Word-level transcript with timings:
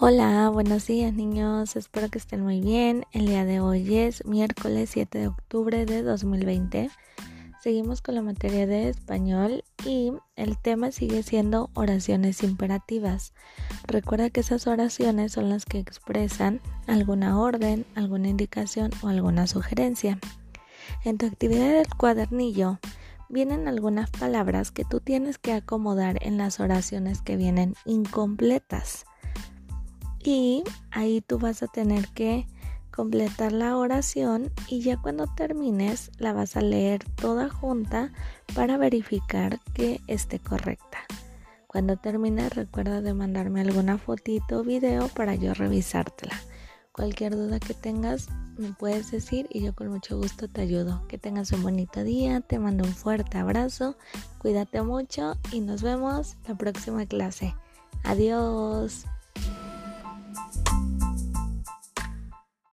Hola, 0.00 0.48
buenos 0.50 0.86
días 0.86 1.12
niños, 1.12 1.74
espero 1.74 2.08
que 2.08 2.18
estén 2.18 2.40
muy 2.40 2.60
bien. 2.60 3.04
El 3.10 3.26
día 3.26 3.44
de 3.44 3.58
hoy 3.58 3.96
es 3.96 4.24
miércoles 4.24 4.90
7 4.92 5.18
de 5.18 5.26
octubre 5.26 5.86
de 5.86 6.04
2020. 6.04 6.88
Seguimos 7.60 8.00
con 8.00 8.14
la 8.14 8.22
materia 8.22 8.68
de 8.68 8.90
español 8.90 9.64
y 9.84 10.12
el 10.36 10.56
tema 10.56 10.92
sigue 10.92 11.24
siendo 11.24 11.70
oraciones 11.74 12.44
imperativas. 12.44 13.32
Recuerda 13.88 14.30
que 14.30 14.38
esas 14.38 14.68
oraciones 14.68 15.32
son 15.32 15.48
las 15.48 15.64
que 15.64 15.80
expresan 15.80 16.60
alguna 16.86 17.36
orden, 17.36 17.84
alguna 17.96 18.28
indicación 18.28 18.92
o 19.02 19.08
alguna 19.08 19.48
sugerencia. 19.48 20.20
En 21.04 21.18
tu 21.18 21.26
actividad 21.26 21.72
del 21.72 21.88
cuadernillo 21.88 22.78
vienen 23.28 23.66
algunas 23.66 24.12
palabras 24.12 24.70
que 24.70 24.84
tú 24.84 25.00
tienes 25.00 25.38
que 25.38 25.54
acomodar 25.54 26.24
en 26.24 26.38
las 26.38 26.60
oraciones 26.60 27.20
que 27.20 27.36
vienen 27.36 27.74
incompletas 27.84 29.04
y 30.22 30.62
ahí 30.90 31.20
tú 31.20 31.38
vas 31.38 31.62
a 31.62 31.68
tener 31.68 32.08
que 32.08 32.46
completar 32.98 33.52
la 33.52 33.76
oración 33.76 34.50
y 34.66 34.80
ya 34.80 34.96
cuando 35.00 35.26
termines 35.26 36.10
la 36.18 36.32
vas 36.32 36.56
a 36.56 36.62
leer 36.62 37.04
toda 37.14 37.48
junta 37.48 38.12
para 38.54 38.76
verificar 38.76 39.60
que 39.72 40.00
esté 40.08 40.40
correcta. 40.40 40.98
Cuando 41.68 41.96
termines 41.96 42.54
recuerda 42.54 43.00
de 43.02 43.14
mandarme 43.14 43.60
alguna 43.60 43.98
fotito 43.98 44.60
o 44.60 44.64
video 44.64 45.08
para 45.08 45.34
yo 45.34 45.54
revisártela. 45.54 46.34
Cualquier 46.90 47.36
duda 47.36 47.60
que 47.60 47.74
tengas 47.74 48.28
me 48.56 48.72
puedes 48.72 49.12
decir 49.12 49.46
y 49.50 49.60
yo 49.60 49.74
con 49.74 49.88
mucho 49.88 50.16
gusto 50.16 50.48
te 50.48 50.62
ayudo. 50.62 51.06
Que 51.06 51.18
tengas 51.18 51.52
un 51.52 51.62
bonito 51.62 52.02
día, 52.02 52.40
te 52.40 52.58
mando 52.58 52.82
un 52.84 52.94
fuerte 52.94 53.38
abrazo, 53.38 53.96
cuídate 54.38 54.82
mucho 54.82 55.36
y 55.52 55.60
nos 55.60 55.82
vemos 55.82 56.36
la 56.48 56.56
próxima 56.56 57.06
clase. 57.06 57.54
Adiós. 58.02 59.04